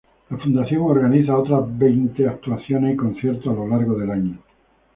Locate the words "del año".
3.93-4.39